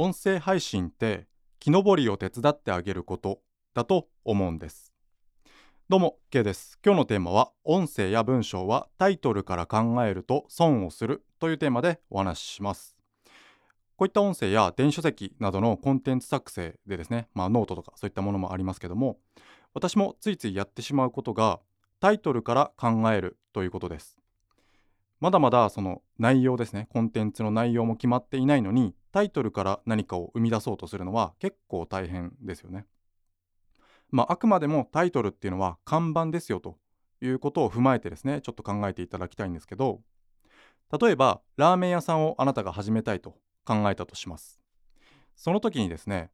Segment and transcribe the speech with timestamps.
[0.00, 1.26] 音声配信って
[1.58, 3.40] 木登りを手伝ってあげること
[3.74, 4.92] だと思うんです。
[5.88, 6.78] どうも K です。
[6.86, 12.96] 今日のテーマは音声や文章はタイトルから考えると損をするというテーマでお話しします。
[13.96, 19.18] こういった音声や電子書籍などのコンテンツ作成でですね、まあ、ノートとかそういったものもありますけども
[19.74, 21.58] 私もついついやってしまうことが
[21.98, 24.16] タイトルから考えるということです。
[25.18, 32.86] まだまだその内容ですねコンテンツの内容も決まっていないのにタイトルから何かを生み出そうとするのは結構大変ですよね。
[34.10, 36.78] まあ、あくまでもタイトルっていうのは看板ですよと
[37.20, 40.00] いうことを踏まえてですねちょっと考えていただきたいんですけど
[40.98, 43.36] 例えばラーメン屋さんをあなたが始めたいと
[43.66, 44.58] 考えたとします。
[45.36, 46.30] その時にですね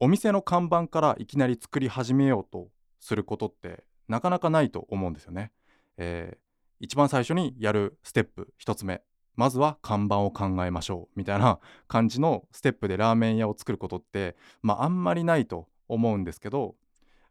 [0.00, 2.68] お店の看板からいきなり作り始めようと
[3.00, 5.52] することってなかなかないと思うんですよね、
[5.98, 6.38] えー、
[6.80, 9.02] 一番最初にやるステップ1つ目。
[9.36, 16.74] まずは看板を考えましょうみたいな感じのステップでラーメン屋を作ることってまああんまりないと思うんですけど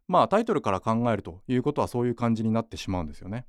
[0.06, 3.46] まあタイトルから考えるということはそういう感じになってしまうんですよね。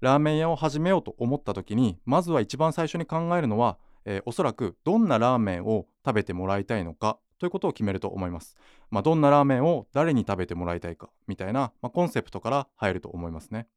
[0.00, 8.56] ラーメン屋を始めようと思った時にまずは一番最初に考えるのは、えー、おそらくどんなラーメンを食べてもらいたいのかということを決めると思います。
[8.90, 13.68] まあ、どんなラーメンを誰に食べてもらいたいかみたいな、まあ、コンセプトから入ると思いますね。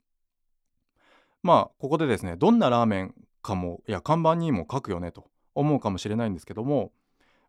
[1.43, 3.13] まあここでですねどんなラーメン
[3.45, 6.91] かもいや看板にも書くよねと思うかもしれないんですけども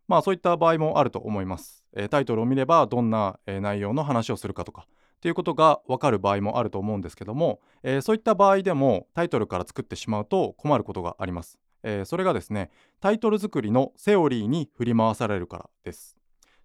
[0.07, 1.83] まあそういった場合もあると思います。
[1.93, 4.85] えー、タイトルを見ればどんな、えー、内容の話をするかとか
[5.17, 11.59] っていうことが分かる場合もあると思うんですけども、えー、そういった場合でもタイトルから作ってしまうと困ることがあります。
[11.83, 16.15] えそれがですねタイトル作りのセオリーに振り回されるからです。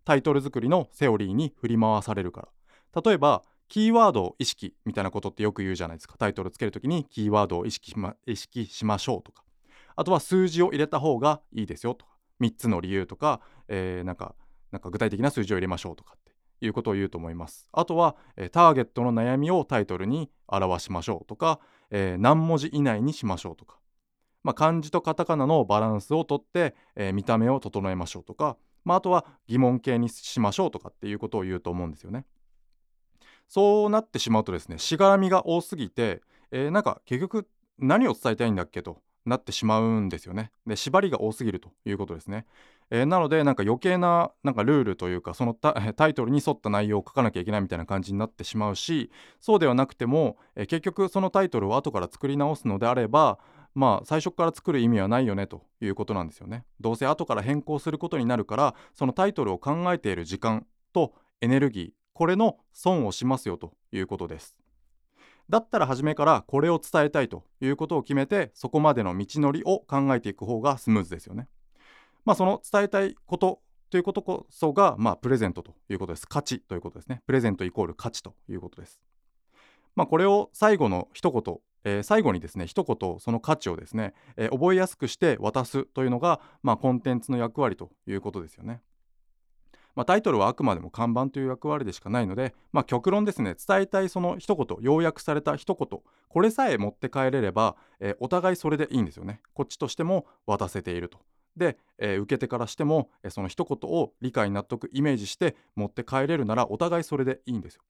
[0.05, 2.49] タイトル作りのセオリーに振り回されるか
[2.95, 3.03] ら。
[3.03, 3.43] 例えば
[3.73, 6.19] キーワードを意識みたいなことってよく言うじゃないですか。
[6.19, 9.45] タイトルつけるときにキーワードを意識しま意識しましょうとか。
[9.97, 12.13] あとは数字を入れた方がいいですよとか。
[12.43, 14.35] 3つの理由とか、えー、なんか
[14.73, 17.71] なんか具体的な数字を入れましょうとかっていうことを言うと思います。
[17.73, 21.59] あとは、えー、ターゲットの悩みをタイトルに表しましょうとか、
[21.91, 23.79] えー、何文字以内にしましょうとか、
[24.45, 32.27] まあ、漢字とカタカナのバランスをとって、えー、見た目を整えましょうとか、まあ、あとは疑問形にしましょうとかっていうことを言うと思うんですよね。
[33.53, 37.47] そうなってしまうとですねしがらみが多すぎて、えー、なんか結局
[37.79, 40.53] 何を伝えたいんだっけとなってしまうんですよね。
[40.67, 42.47] で縛りが多すぎるということですね。
[42.89, 53.39] えー、なのでなんか余計ななんかルールというかそのタイトルに沿った内容を書かなきゃいけないみたいな感じになってしまうしそうではなくても、えー、結局そのタイトルを後から作り直すのであれば
[53.75, 56.65] まあ最初から作る意味はないよねということなんですよね。
[56.81, 60.65] どうせ後から変更することになるからそのタイトルを考えている時間
[60.95, 64.57] とエネルギーこれの損をしますよということです。
[65.49, 71.49] だったら初めからこれを伝えたいということを決めてそこまでの道のりを考えていく方がスムーズですよね。
[72.25, 76.27] まあその伝えたいことということこそがまあプレゼントということです。
[76.27, 77.23] 価値ということですね。
[77.27, 79.01] プレゼントイコール価値ということです。
[79.95, 88.83] まあこれを最後の一言えー、最後にですね一言その価値をですね、えー、覚えやすくして渡すというのが、まあ、コンテンツの役割ということですよね。
[89.95, 93.55] まあ、タイトルはあくまでも看板という役割でしかないので、まあ、極論ですね。
[93.55, 99.41] 伝えたいその一言要約された一言これさえ持って帰れれば、えー、お互いそれでいいんですよね。
[99.55, 101.19] こっちとしても渡せていると。
[101.57, 107.83] で、えー、受け手からしても、えー、その一言を理解納得イメージして持って帰れるならお互いそれでいいんですよ。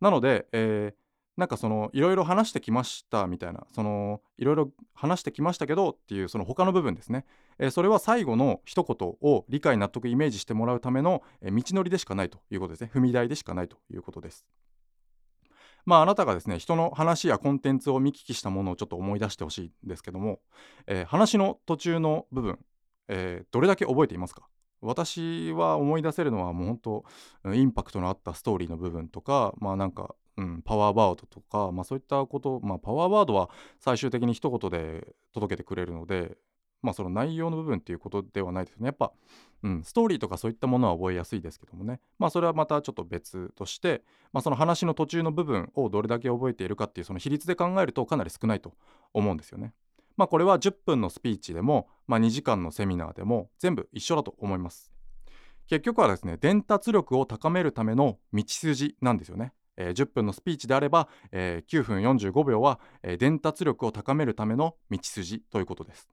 [0.00, 1.07] なので、えー、
[1.38, 7.24] なんかそのいろいろ話してきましたみたいなそのいろいろ話してきましたけどっていうその他の部分ですね、
[7.60, 12.90] えー、それは最後の一言を理解納得イメージしてもらうための、えー、道のりでしかないということですね。
[12.92, 14.44] 踏み台でしかないということです。
[15.86, 20.40] まああなたがですね人の話やコンテンツを見聞きしたものをちょっと思い出してほしいんですけども、
[20.88, 22.58] えー、話の途中の部分、
[23.06, 24.48] えどれだけ覚えていますか？
[24.80, 26.78] 私は思い出せるのはもう本
[27.44, 33.50] 当インパクトのあったストーリーの部分とかまあなんかうん、パワーワードとか、まあ、そういったこと、まあ、パワーワードは
[33.80, 36.38] 最終的に一言で届けてくれるので、
[36.80, 38.86] まあ、その内容の部分っていうことではないですね。
[38.86, 39.12] やっぱ、
[39.64, 44.02] うん、ストーリーとかそういったものは覚えやすいですけどもね、まあ、それはまたちょっと別として、
[44.32, 48.74] まあ、その話の途中の部分をどれだけ覚えているかっていうその比率で考えるとかなり少ないと
[49.12, 49.74] 思うんですよね。
[50.16, 54.92] まあ、これは10分のスピーチでも、まあ、2時間のセミナーでも全部一緒だと思います。
[55.66, 59.52] 結局はですね伝達力を高めるための道筋なんですよね。
[59.78, 66.08] えー、10分のスピーチであれば、えー、9分45秒は、えー、伝達力を高めるための道筋ということです。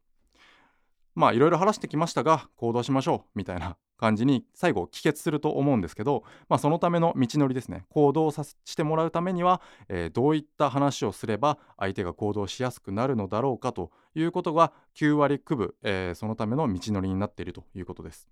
[1.16, 18.30] まあいろいろ話してきましたが行動しましょうみたいな 感じに最後帰結すると思うんですけど、まあ、そのための道のりですね行動さしてもらうためには、えー、どういった話をすれば相手が行動しやすくなるのだろうかということが9割9分、えー、そのための道のりになっているということです。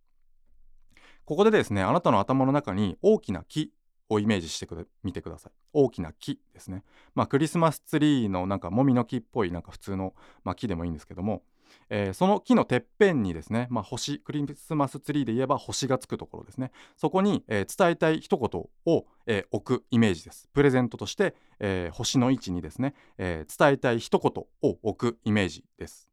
[1.24, 3.72] ここでですねあなたの頭の中に大きな木
[4.10, 4.68] をイメージして
[5.04, 5.52] みてください。
[5.74, 6.84] 大きな木ですね。
[7.16, 10.14] まあクリスマスツリーのなんかもみの木っぽいなんか普通の、
[10.44, 11.44] まあ、木でもいいんですけども
[11.90, 16.72] えー、その木のてっぺんにですね、まあ、星クリスマスツリーで言えば星がつくところですね。
[16.98, 20.50] そこに、えー、伝えたい一言を、えー、置くイメージです。
[20.54, 26.10] プレゼントとして、え星の位置にですね、え伝えたい一言を置くイメージです。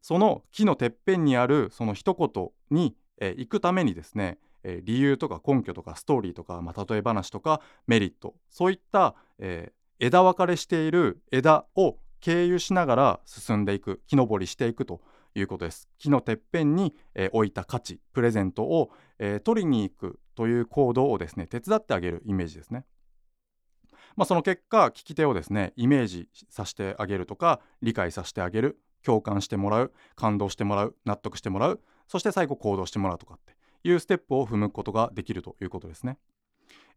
[0.00, 15.00] その木のてっぺんにあるその一言に、え行くためにですねえ理由とか根拠とかストーリーとか、まあ、例え話とかメリットそういった、えー、枝分かれしている枝を経由しながら進んでいく木登りしていくと
[15.34, 15.88] いうことです。
[15.98, 22.84] 木のてっぺんに、えー、置いた価値プレゼントを、えー、取りに行くという行動をですね手伝ってあげるイメージですね。
[24.14, 36.18] まあ、その結果聞き手をですねイメージさせてあげるとか理解させてあげる共感してもらう感動してもらう納得してもらうそして最後行動してもらうとかっていうステップを踏むことができるということですね。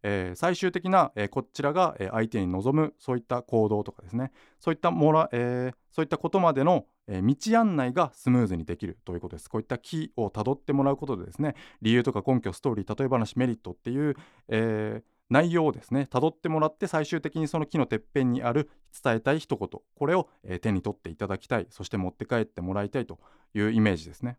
[0.02, 4.30] えー、最終的な、えー、こちらが、えー、相手に望むそういった行動とかですね。
[4.60, 9.48] そういったもら、えそういったことまでの、え道案内がスムーズにできるということです。
[9.48, 14.16] こういったキーをたどってもらうことでですね理由とか根拠ストーリー例え話メリットっていう、
[14.48, 18.70] え内容をですねたどってもらって最終的にその木のてっぺんにある
[19.02, 19.68] 伝えたい一言。
[19.96, 21.66] これを、え手に取っていただきたい。
[21.70, 23.18] そして持って帰ってもらいたいと
[23.54, 24.38] いうイメージですね。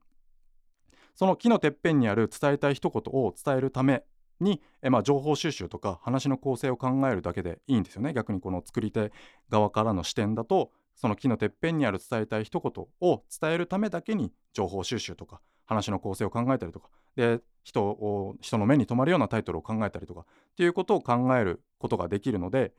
[1.18, 4.04] その木のてっぺんにある伝えたい一言を伝えるため
[4.40, 9.12] に、えまあ、情報収集とか話の構成を考えるだけでいいんですよね逆にこの作り手
[9.50, 20.26] 側からの視点だとその木のてっぺんにある伝えたい一言を伝えるためだけに情報収集とか話の構成を考えたりとかで人を人の目に留まるようなタイトルを考えたりとかっ
[20.56, 22.74] ていうことを考えることができるので、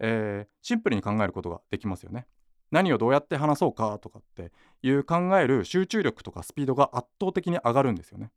[0.00, 2.26] えー、シンプルに考えることができますよね。
[2.70, 4.52] 何をどうやって話そうかとかって
[4.82, 8.30] いう考える集中力とかスピードが圧倒的に上がるんですよね。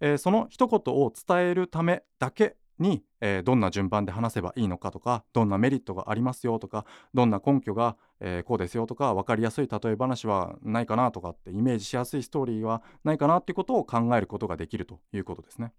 [0.00, 15.72] えー、その一言を伝えるためだけに、えー、どんな順番で話せばいいのかとかどんなメリットがありますよとかどんな根拠が、えー、こうですよとか分かりやすい例え話はないかなとかってイメージしやすいストーリーはないかなっていうことを考えることができるということですね。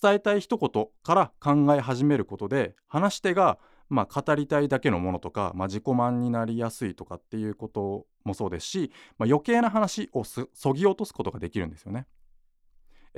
[0.00, 3.58] 伝えたい一言から考え始めることで話し手が
[3.88, 12.06] まあ、語りたいだけのものとか、まあ、自己満になりやすいとかっていうこともそうですし、まあ、余計な話をそぎ落とすことができるんですよね。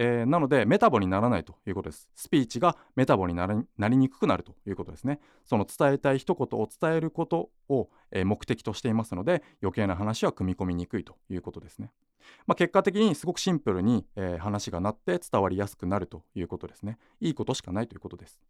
[0.00, 2.08] えー、なのでメタボにならないということです。
[2.14, 3.48] スピーチがメタボにな
[3.88, 5.18] りにくくなるということですね。
[5.44, 11.90] その伝えたい一言を伝えることを、えー、目的としていますので余計な話は組み込みにくいということですね、
[12.46, 16.98] まあ、結果的にすごくシンプルに、えー、話がなって伝わりやすくなるということですね。
[17.20, 18.40] いいことしかないということです。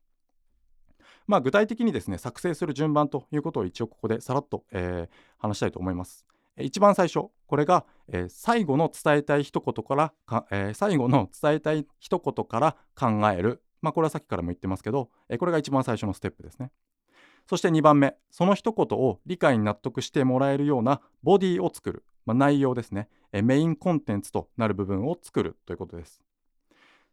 [1.29, 6.25] まあ、具体的にですね作成する順番ということを一応ここでさらっと、えー、話したいと思います。
[6.59, 16.73] 一番最初これが、えー、最後の伝えたい一言からか、えー、最後の伝えたい一言から考える、まあ、これはさっきからも言ってますけど、えー、これが一番最初のステップですね。
[17.47, 26.21] そして2番目その一言を理解に納得してもらえるようなボディを作る、まあ、内容ですね、えメインコンテンツとなる部分を作るということです。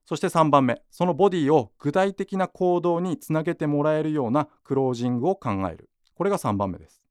[0.06, 5.90] そして3番目そのボディを具体的な行動につなげてもらえるようなクロージングを考える。
[6.14, 7.02] これが3番目です。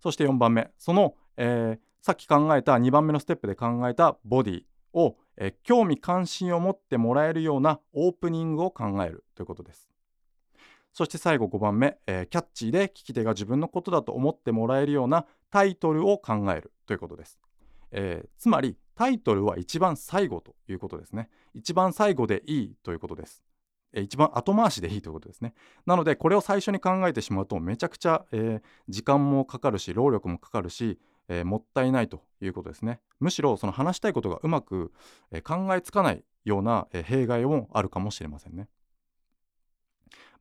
[0.00, 4.62] そして4番目その、えー、さっき考えた2番目のステップで考えたボディ
[4.92, 9.88] を、えー、興味関心を持ってもらえるようなオープニングを考えるということです。
[10.92, 17.38] そして最後5番目、えー、キャッチーで聞き手が自分のことだと思ってもらえるようなタイトルを考えるということです、
[17.90, 21.28] えー、つまりタイトルは一番最後ということですね。
[21.54, 23.42] 一番最後でいいということです
[24.02, 25.54] 一番後回しでいいということですね。
[25.86, 33.00] なのでこれを最初に考えてしまうとめちゃくちゃ、えー、時間もかかるし労力もかかるし、えー、もったいないということですね。
[33.20, 34.92] むしろその話したいことがうまく、
[35.30, 38.68] えー、考えつかないような、え弊害もあるかもしれませんね。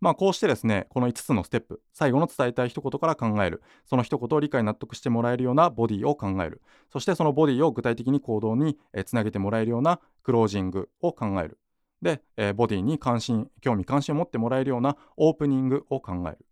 [0.03, 3.63] まあこうしてですねこの5つのステップ最後の伝えたい一言から考える。
[3.85, 6.61] その一言を理解納得してもらえるようなボディを考える。
[6.91, 11.57] そしてそのボディを具体的に行動につなげてもらえるようなクロージングを考える。
[12.01, 16.45] で、えー、ボディに関心興味関心を持ってもらえるようなオープニングを考える。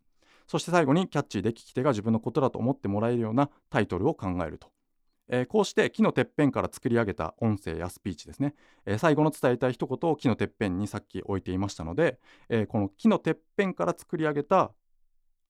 [0.47, 4.69] そして最後にキャッチーで聞き手が自分のことだと思ってもらえるようなタイトルを考えると、
[5.33, 8.53] えー、こうして木のてっぺんから作り上げた音声やスピーチですね、
[8.85, 12.19] えー、最後の伝えたい一言を木のてっぺんにさっき置いていましたので、
[12.49, 14.71] えこの木のてっぺんから作り上げた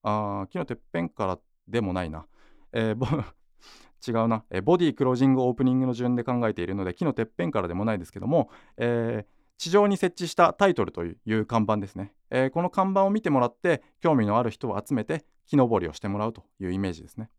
[0.04, 2.28] あ木のてっぺんからでもないな、
[2.72, 2.96] え
[4.08, 9.26] 違うな、えボディクロージングオープニングの順で考えているので木のてっぺんからでもないですけども、え
[9.58, 17.30] 地上に設置したタイトルという看板ですね、え、この看板を見てもらって興味のある人を集めて木登りをしてもらうというイメージですね。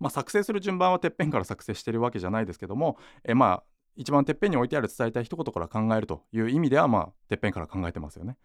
[0.00, 3.62] まあ、作成する順番はてっぺんから作成してるわけじゃないですけども、え、まあ
[3.98, 8.36] 一番てっぺんに置いてある伝えたい一言から考えるという意味ではまあてっぺんから考えてますよね。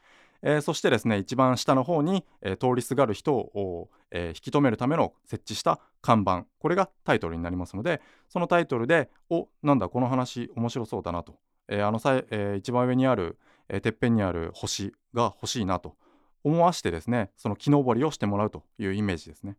[0.41, 15.95] えー、そしてですね一番下の方に、えー、通りすがる人を、えー、引き止めるための設置した看板これがタイトルになりますのでそのタイトルで「おなんだこの話面白そうだな」と、えあのさ、え一番上にある、えてっぺんにある星が欲しいなと
[16.43, 19.55] 思わしてですねその木登りをしてもらうというイメージですね。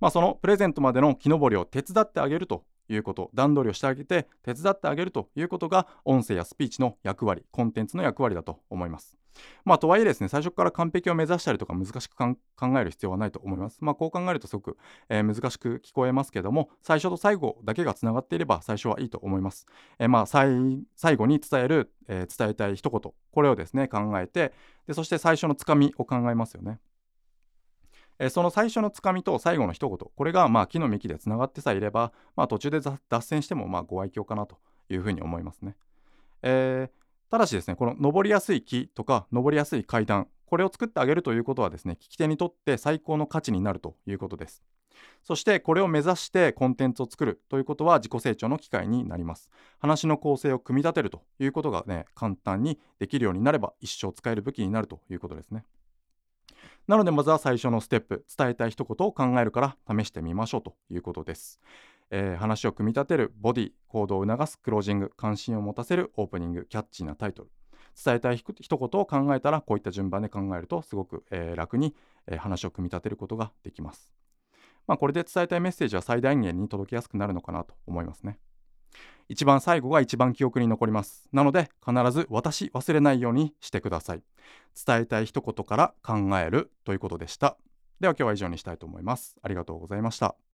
[0.00, 9.16] まあ、そのプレゼントまでの木登りを手伝ってあげるということ段取りをしてあげて手伝ってあげるということが音声やスピーチの役割コンテンツの役割だと思います。
[9.64, 12.36] まあとはいえですね最初から完璧を目指したりとか難しく考
[12.80, 13.78] える必要はないと思います。
[13.80, 14.76] まあこう考えるとすごく、
[15.08, 19.66] えー、難しく聞こえますけども最初と最後だけがつながっていれば最初はいいと思います。
[19.98, 20.46] えー、まあ最
[21.16, 24.52] 後に伝える、えー、伝えたい一言これをですね考えて
[24.86, 26.80] でそして最初のつかみを考えますよね。
[28.22, 34.58] えその最初のつかみと最後の一言これがまあ木の幹でつながってさえいれば、まあ、途中で脱線してもまあご愛嬌かなと
[34.90, 35.74] いうふうに思いますね。
[36.42, 44.62] えー、ただしですねこの登りやすい木とか登りやすい階段これを作ってあげるということはですね聞き手にとって最高の価値になるということです。
[45.22, 49.48] そしてこれを目指してコンテンツを作るということは自己成長の機会になります。
[49.78, 55.64] 話の構成を組み立てるということがね簡単にできるようになれば一生使える武器になるということですね。
[56.90, 61.60] なのでまずは最初のステップ伝えたい一言を考えるから試してみましょうということです、
[62.10, 67.50] えー、話を組み立てるボディ行動を促すクロージング関心を持たせるオープニングキャッチーなタイトル。
[68.04, 71.94] 伝えたい一言を考えたらこういった順番で考えるとすごく、えー、楽に、
[72.26, 74.12] えー、話を組み立てることができます。
[74.88, 78.40] まあこれで伝えたいメッセージは最大限に届きやすくなるのかなと思いますね。
[79.28, 81.28] 一番最後が一番記憶に残ります。
[81.32, 84.22] なので必ず私忘れないようにしてください。
[84.86, 87.56] 伝えたい一言から考えるということでした。
[88.00, 89.36] では今日は以上にしたいと思います。
[89.42, 90.49] ありがとうございました。